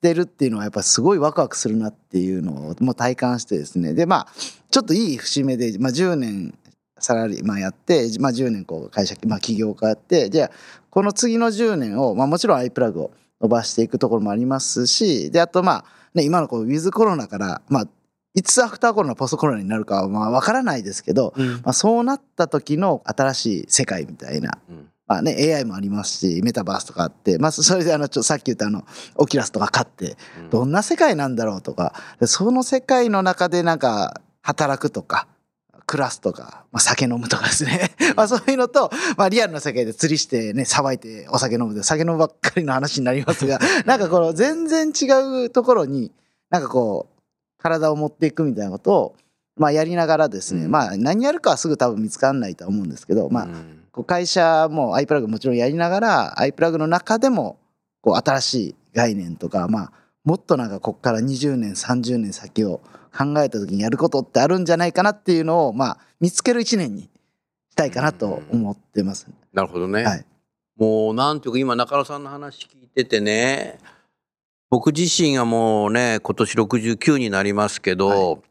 [0.00, 3.92] ってるっていうのはやっぱすごいワクワクするなっていうのをもう体感してですね。
[3.92, 4.26] でまあ
[4.70, 6.54] ちょっといい節目で、まあ、10年
[6.98, 10.50] サラリーマンやって、まあ、10年こう会社、まあ、起業家やってじゃあ
[10.90, 13.10] この次の10年を、まあ、もちろんアイプラグを
[13.40, 15.84] 伸ばしていくところもありますしであとまあ、
[16.14, 17.88] ね、今のこうウィズコロナから、まあ、
[18.34, 28.84] いつアフターコロナポストコロナになるかはまあ分からないですけど、まあ、そうなった時の新しい世界みたいな、うんまあね、AI もありますし、メタバースとかあって、まあ、それであの、ちょさっき言ったあの、
[29.16, 30.16] オキュラスとか買って、
[30.50, 35.26] どんな世界なんだろうとか、でその世界の中でなんか、働くとか、
[35.84, 37.90] 暮らすとか、まあ、酒飲むとかですね。
[38.14, 45.06] まあそういうのと、まあリアルな世界で釣りしてね、さばいてお酒飲むで、酒飲むばっかりの話になりますが、なんかこの全然違
[45.46, 46.12] うところに、
[46.50, 47.20] なんかこう、
[47.60, 49.16] 体を持っていくみたいなことを、
[49.56, 50.70] まあやりながらですね、うん。
[50.70, 57.58] まあ何やるかはすぐ多分見つかんないとは思うんですけど、まあうんこう会社も iPlug もちろんやりながら iPlug の中でも
[58.00, 59.92] こう新しい概念とか、まあ、
[60.24, 62.80] もっとなんかこっから20年30年先を
[63.16, 69.28] 考えた時にやることってあるんじゃないかなっていうのを、まあ、見つける一年にしたいかなと思ってます。
[69.52, 70.04] なるほどね。
[70.04, 70.24] はい
[70.80, 73.78] もうなんていうか今中野さんの話聞いててね
[74.70, 78.42] 僕自身がもうね今年69になりますけど、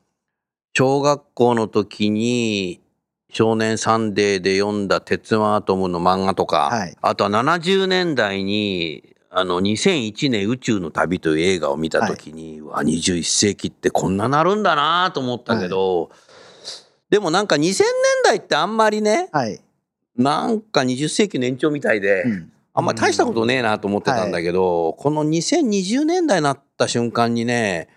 [0.73, 2.81] 小学校の時に
[3.31, 6.97] 「少年サンデー」で読んだ「鉄腕アトム」の漫画とか、はい。
[7.01, 16.09] あとは70年代にあの2001年宇宙の旅という映画を見た時に、うわ21世紀ってこんななるんだなと思ったけど、
[17.09, 17.85] でもなんか2000年
[18.23, 19.61] 代ってあんまりねはい、
[20.17, 22.51] なんか20世紀の延長みたいで、うん。
[22.73, 27.89] あんまり大したことねえなと思ってたんだけど、この2020年代になった瞬間にね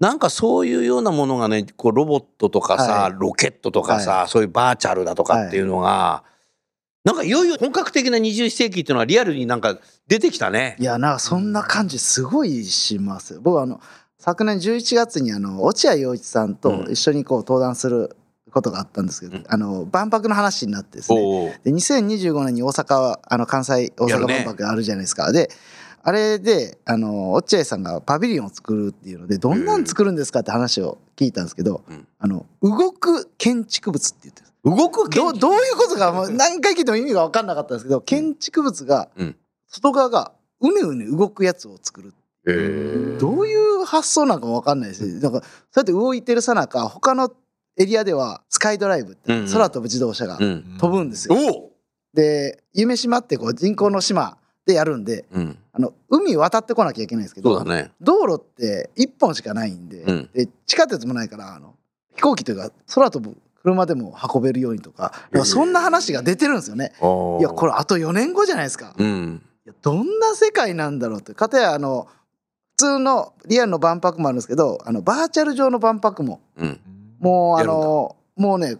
[0.00, 3.14] なんかそういうようなものがねこうロボットとかさ、はい。
[3.16, 6.24] ロケットとかさ、そういうバーチャルだとかっていうのが、
[7.04, 9.78] なんかいよいよ本格的な21世紀っていうのはリアルになんか
[10.08, 10.76] 出てきたね。
[10.80, 13.40] いやなんかそんな感じすごいします。
[13.40, 13.80] 僕はあの
[14.18, 18.16] 昨年11月にあの落合陽一さんと一緒にこう登壇する
[18.50, 19.44] ことがあったんですけど、うん。
[19.46, 21.60] あの万博の話になってですね。
[21.62, 25.30] で2025年に大阪はあの関西大阪万博があるじゃないですか。
[25.30, 25.50] で
[26.06, 32.06] あれであの落合さんがパビリオンを作るっていうのでどんなん作るんですかって話を聞いたんですけど、うん。
[32.18, 39.36] あの動く建築物って言ってる動くどうどういうことかもう何回聞いても意味が分かんなかったんですけど建築物がうん。
[39.66, 42.12] 外側がうねうね動くやつを作る
[43.18, 47.32] どういう発想なんかも分かんないですなんかそうやって動いてるさなか他の
[47.78, 50.76] エリアではスカイドライブって空飛ぶ自動車がうん。
[50.78, 51.34] 飛ぶんですよ。
[52.12, 54.36] で夢島ってこう人工の島
[54.66, 57.90] でやるんでうん、あの海渡ってこなきゃいけないんですけどね。
[58.00, 61.74] 道路って1本しかないんで,、うんで地下鉄もないからあの
[62.14, 65.12] 飛行機というか空飛ぶ車でも運べるようにとか
[65.44, 66.92] そんな話が出てるんですよね。
[67.40, 68.94] いやこれあと4年後じゃないですか。
[68.96, 72.06] うんいやどんな世界なんだろうってかたやあの
[72.76, 76.80] 普通のリアルの万博もあるんですけどあのバーチャル上の万博もうん、
[77.20, 78.76] もうあのもうね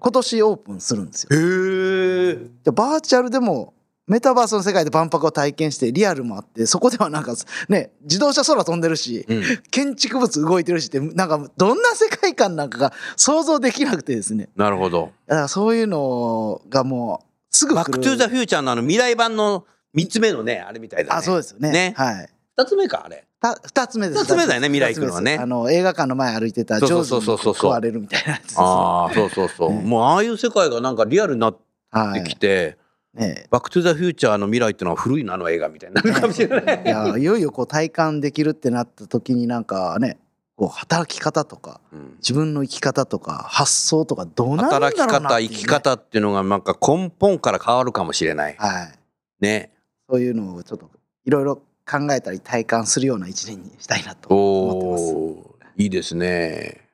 [0.00, 1.28] 今年オープンするんですよ。
[1.32, 2.34] へえ。
[2.64, 3.74] でバーチャルでも
[4.06, 7.34] メタバースの世界で万博を体験してリアルもあってそこではなんか
[7.68, 14.48] ね自動車空飛んでるしうん、建築物動いてるしってなんかどんな世界観なんかが想像できなくてですね。
[14.56, 15.12] なるほど。
[15.26, 17.76] だからそういうのがもうすぐ来る。
[17.76, 21.18] バックトゥーザフューチャーのあの未来版の三つ目のねあれみたいだね。
[21.18, 21.70] あそうですよね。
[21.72, 21.94] ね。
[21.96, 22.28] はい。
[22.56, 23.26] 二つ目かあれ。
[23.40, 24.24] た二つ目です。
[24.24, 25.20] 二つ目だよね未来行くのはね。
[25.20, 27.44] 二つ目ですあの映画館の前歩いてたそうジョーズにそうそうそう。
[27.44, 28.64] そう食われるみたいなやつですね。
[28.64, 29.72] ああそうそうそう。
[29.74, 29.80] ね。
[29.82, 31.56] もうああいう世界がなんかリアルになっ
[31.90, 32.76] はいてきて、
[33.16, 36.82] ねバックトゥーザフューチャーの未来っていうのは古いなあの映画みたいになるかもしれない。
[36.84, 40.18] いやいよいよこう体感できるってなった時になんかね
[40.54, 48.56] こう働き方とかうん自分の生き方とか発想とかどうなんだろうなっていうね働き方生き方っていうのがなんか根本から変わるかもしれない。
[48.58, 48.98] はい
[49.40, 49.72] ね。
[50.08, 50.88] そういうのをちょっと
[51.24, 51.56] いろいろ
[51.88, 55.14] 考えたり体感するような一年にしたいなと思ってます。
[55.14, 56.88] おおーいいですね。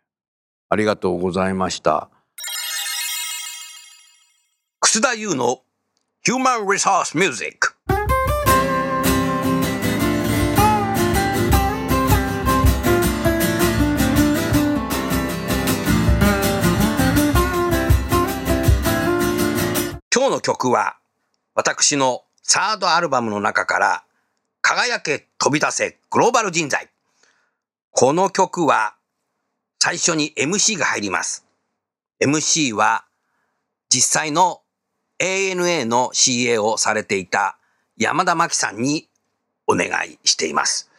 [0.69, 2.09] ありがとうございました。
[4.81, 5.61] 楠田優の
[6.25, 7.75] Human Resource Music。
[20.15, 20.97] 今日の曲は
[21.57, 24.05] 私のサードアルバムの中から
[24.61, 26.89] 輝け飛び出せグローバル人材。
[27.91, 28.95] この曲は
[29.81, 31.45] 最初に MC が入ります。
[32.21, 33.07] MC は
[33.89, 34.62] 実際の
[35.23, 37.57] ANA の CA をされていた
[37.97, 39.09] 山田真紀さんに
[39.69, 40.91] お願いしています。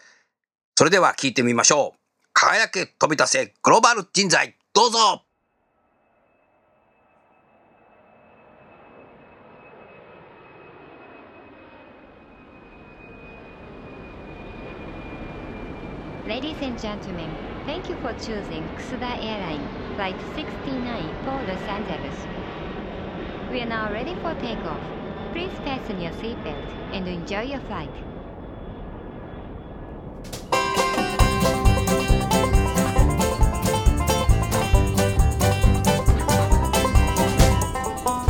[0.76, 1.99] それでは聞いてみましょう。
[2.32, 4.55] 輝け飛び出せグローバル人材。
[4.74, 5.24] どうぞ
[16.26, 17.30] Ladies and gentlemen,
[17.65, 19.67] thank you for choosing Kusuda Airline
[19.97, 22.43] Flight 69 for Los Angeles.
[23.54, 24.82] We are now ready for takeoff.
[25.32, 26.58] Please fasten your seatbelt
[26.91, 27.91] and enjoy your flight.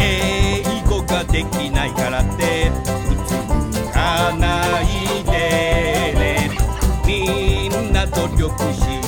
[0.02, 3.32] 英語ができないからってうつ
[3.80, 5.32] むかないで
[6.20, 6.50] ね
[7.08, 9.03] みんな努力し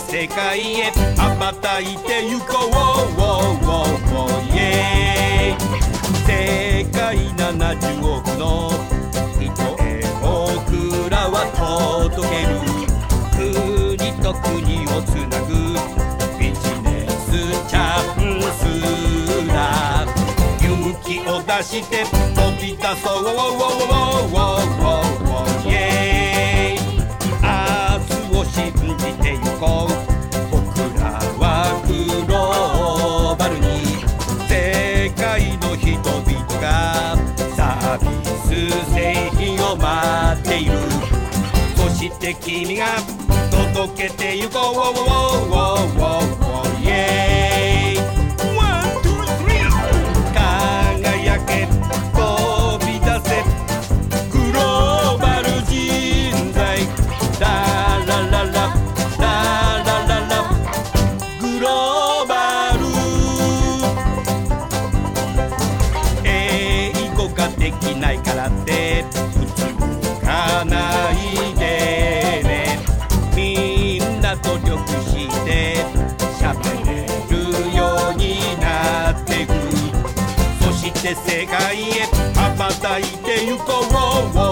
[0.00, 2.74] 世界へ羽ばたいてゆこう
[6.26, 8.70] 世界70億の
[9.38, 9.52] 人
[9.84, 11.46] へ僕らは
[12.10, 12.58] 届ける
[13.36, 15.52] 国と国をつなぐ
[16.38, 17.30] ビジネス
[17.68, 18.62] チャンス
[19.46, 20.06] だ
[20.60, 20.66] 勇
[21.04, 23.24] 気を出して飛び出そう
[29.24, 29.92] てゆこう
[30.50, 33.64] 僕らはグローバルに
[34.46, 37.16] 世界の人々が
[37.56, 38.04] サービ
[38.44, 40.72] ス製品を待っている。
[41.74, 42.84] そして君が
[43.50, 44.60] 届けてゆこ
[46.40, 46.43] う。
[81.54, 84.43] して世界へ羽ばたいてゆこう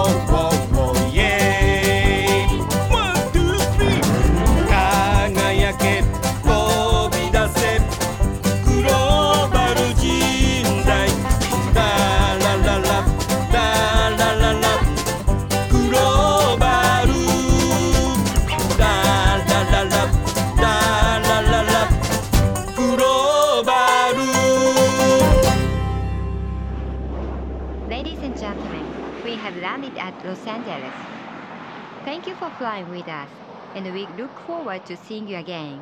[34.47, 35.81] forward to seeing you again.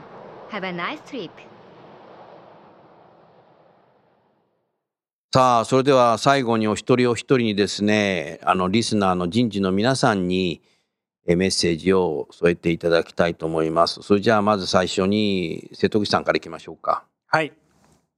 [0.50, 1.32] Have a nice trip.
[5.34, 10.62] さあ、それでは最後にお一人お一人にですね、あの、リスナーの人事の皆さんに
[11.28, 14.02] えメッセージを添えていただきたいと思います。
[14.02, 17.06] それじゃあ、まず最初に瀬戸口さんからいきましょうか。
[17.28, 17.54] はい。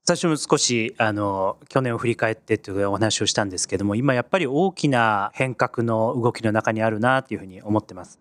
[0.06, 8.20] 最初も少しあの去年を振り返ってというお話をしたんですけども今やっぱり大きな変革の動きの中にあるなというふうに思ってます。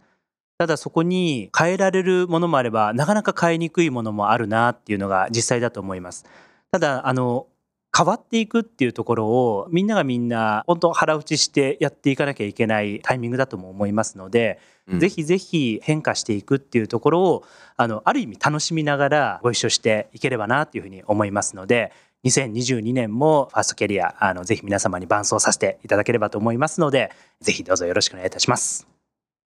[0.63, 6.25] ただそこに変えられるものもあればなかなか変えにくいものもあるなっていうのが実際だと思います。
[6.71, 7.49] ただあの
[7.93, 17.45] 変わっていくっていうところをみんながみんな本当腹打ちしてやっていかなきゃいけないタイミングだとも思いますので、うんぜひぜひ変化していくっていうところを
[17.77, 21.93] あのある意味楽しみながらご一緒していければなというふうに思いますので
[22.25, 27.11] 2022年もファーストキャリアあのぜひ皆様に伴走させていただければと思いますので
[27.41, 28.92] ぜひどうぞよろしくお願いいたします。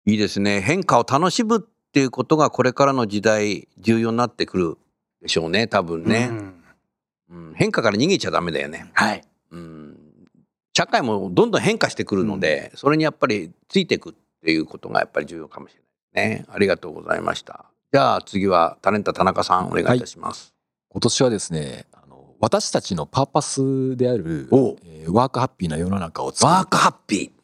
[0.06, 0.62] いいですね。
[0.62, 4.78] 変化を楽しむっていうことがこれからの時代重要になってくる
[5.22, 6.28] でしょうね、多分ね。
[6.30, 6.38] うん
[7.30, 8.92] うん変化から逃げちゃダメだよね。
[8.94, 9.98] はいうん
[10.76, 15.82] 社会もどんどん変化してくるので、それにやっぱりついていくっていうことがやっぱり重要かもしれ
[16.22, 16.46] ないね。
[16.50, 17.66] ありがとうございました。
[17.92, 20.54] じゃあ次はタレント田中さんお願いいたします。
[20.90, 27.43] 今年はですねあの私たちのパーパスである、おえーワークハッピーな世の中を作るワークハッピー。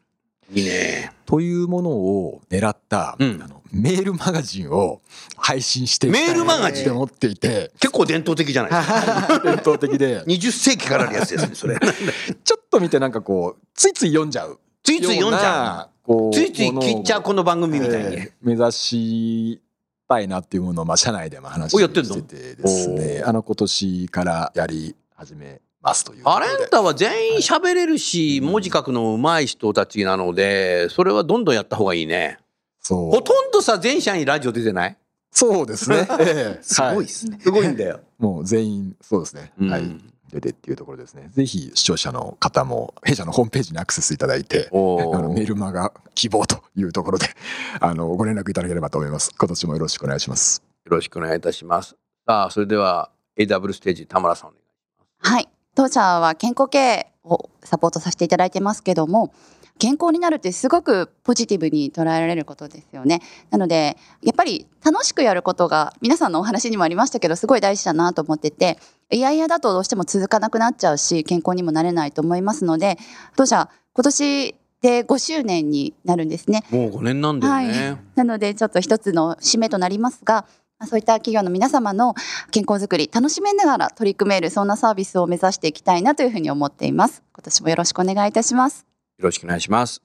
[0.52, 1.12] いいね。
[1.26, 5.00] というものを狙った、うんあのメールマガジンを
[5.38, 6.82] 配信してメールマガジン？
[6.82, 8.72] って思っていて結構伝統的じゃない？
[8.72, 9.40] ですか。
[9.44, 11.78] 伝統的で20世紀からあるやつですね、それ。
[12.44, 16.34] ちょっと見てなんかこうついつい読んじゃうついつい読んじゃようなこう。
[16.34, 18.16] ついついものを聞いちゃうこの番組みたいに。
[18.16, 19.62] えー目指し
[20.08, 32.40] たいなっていうものをまあ社内でも話しててですねあの今年からやり始めますというアレンでタは全員喋れるし、文字書くの上手い人たちなので、それはどんどんやった方がいいね。
[32.82, 33.12] そう。
[33.12, 34.98] ほとんどさ、全社にラジオ出てない？
[35.32, 36.60] そうですね、 ええ。
[36.62, 37.40] すごいはですね。
[37.42, 38.00] すごいんだよ。
[38.18, 39.70] もう全員そうですね、うん。
[39.70, 39.84] はい。
[40.32, 41.30] 出てっていうところですね。
[41.32, 47.28] ぜひ視聴者の方も弊社のホームページにアクセスいただいてあのメールマガ希望というところで
[47.82, 49.32] あのご連絡いただければと思います。
[49.38, 50.62] 今年もよろしくお願いします。
[50.86, 51.96] よろしくお願いいたします。
[52.28, 55.50] さあ、それでは AW ステージ、田村さんお願いしはい。
[55.80, 59.34] 当社は健康経営をサポートさせていただいてますけども、
[59.78, 63.22] 健康になるってすごくポジティブに捉えられることですよね。
[63.50, 68.78] なので、やっぱり楽しくやることが皆さんのお話にもありましたけど、すごい大事だなと思ってて、
[69.10, 72.98] いやいやだとどうしても続かなくなっちゃうし、健康にもなれないと思いますので、
[73.38, 76.66] 当社今年で5周年になるんですね。
[76.72, 77.92] もう5年なんだよね。
[77.92, 80.46] はい、なのでちょっと一つの締めとなりますがまあ
[80.86, 82.14] そういった企業の皆様の
[82.52, 90.02] 健康づくり楽しめながら取り組めるそんなサービスを目指していきたいなというふうに思っています今年もよろしくお願いいたしますよろしくお願いします。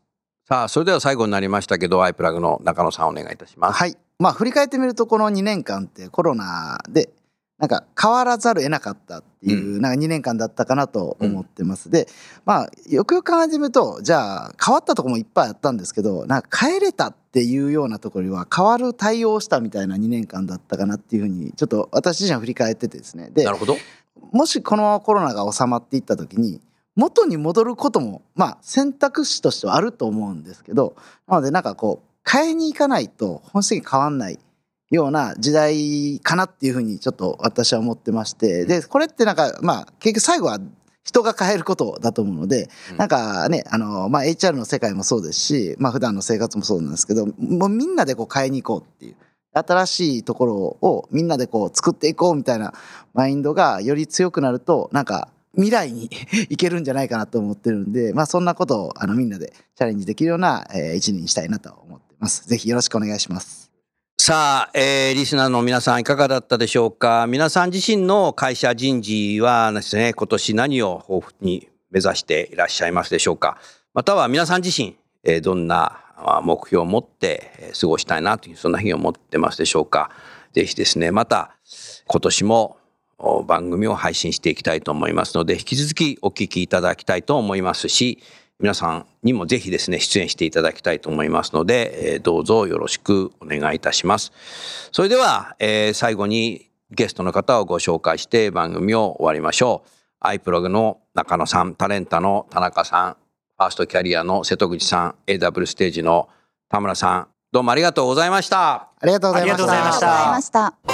[0.49, 3.79] さあ、それでは最後になりましたけど、アイプラグの中野さんお願いいたします。
[3.79, 3.97] はい。
[4.19, 7.11] まあ振り返ってみるとこの2年間ってコロナで
[7.59, 11.89] なんか変わらざるを得なかったっていう、なんか2年間だったかなと思ってます。
[11.89, 12.09] で
[12.45, 23.77] まあよくよく考えてみるとじゃあ変わったところもいっぱいあったんですけどなんか変えれたっていうようなところには変わる対応をしたみたいな2年間だったかなっていうふうにちょっと私自身は振り返っててですねでなるほど。
[24.33, 26.61] もしこのコロナが収まっていった時に
[26.97, 30.97] 元に戻ることもまあ選択肢としてはあると思うんですけど
[31.29, 34.39] なのでなんかこう変えに行かないと本質的に変わんない
[34.91, 40.59] ような時代かなっていうふうにちょっと私は思ってましてでこれってなんかまあ結局最後は
[41.05, 49.17] 人が変えることだと思うので、うんなんかねあの、まあ、HR の世界もそうですし、まあ普段の生活もそうなんですけどもうみんなでこう変えに行こうっていう
[49.53, 52.73] 新しいところをみんなでこう作っていこうみたいな
[53.13, 56.11] マインドがより強くなるとなんか未来に
[56.49, 62.49] いけるんじゃないかなと思ってるんで、まあ、そんなことをあのみんなでチャレンジできるような、えー一年にしたいなと思ってます。
[62.49, 63.64] ぜひよろしくお願いします。
[64.17, 67.27] さあ、えーリスナーの皆さんいかがだったでしょうか？
[67.27, 73.59] 皆さん自身の会社人事はですね、今年何を抱負に目指していらっしゃいますでしょうか？
[73.93, 76.01] または皆さん自身、えーどんな
[76.43, 80.11] 目標を持って過ごしたいなという、そんな日を持ってますでしょうか？
[80.55, 81.57] ぜひですね、また
[82.07, 82.79] 今年も
[83.47, 88.23] 番組を配信していきたいと思いますので、引き続きお聞きいただきたいと思いますし、
[88.61, 94.33] 皆さんにもぜひですね、出演していただきたいと思いますので、えーどうぞよろしくお願いいたします。
[94.93, 99.91] それでは、えー最後にゲストの方をご紹介して番組を終わりましょう。
[100.21, 103.17] アイプログの中野さん、タレンタの田中さん、
[103.59, 106.29] ファーストキャリアの瀬戸口さん、AW ステージの
[106.69, 108.89] 田村さん、どうもありがとうございました。
[109.01, 109.57] ありがとうございました。
[109.57, 110.94] ありがとうございましたありがとうございました。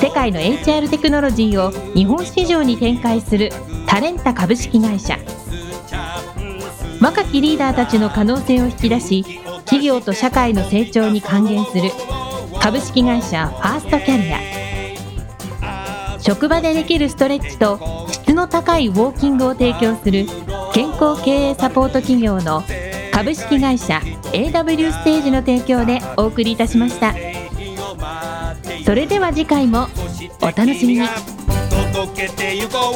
[0.00, 3.50] 世界の HR テクノロジーを日本市場に展開する
[3.86, 5.18] タレンタ株式会社。
[7.00, 9.24] 若きリーダーたちの可能性を引き出し
[9.64, 11.90] 企業と社会の成長に還元する
[12.60, 14.38] 株式会社ファーストキャリア。
[16.20, 20.26] 職場でできるストレッチと質の高いウォーキングを提供する
[20.74, 22.62] 健康経営サポート企業の
[23.12, 24.00] 株式会社
[24.32, 27.14] AW ステージの提供でお送りいたしました。
[28.88, 29.86] それでは次回も
[30.40, 31.06] お楽しみに。
[31.92, 32.94] 届けてゆこう